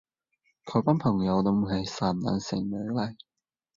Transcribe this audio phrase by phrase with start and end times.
[0.65, 3.15] 佢班朋友都唔係善男信女嚟